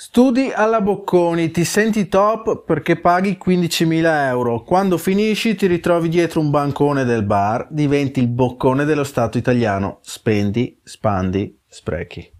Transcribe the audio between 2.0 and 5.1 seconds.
top perché paghi 15.000 euro. Quando